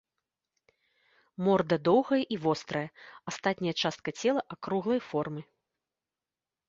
[1.47, 2.83] Морда доўгая і вострая,
[3.33, 5.41] астатняя частка цела акруглай формы.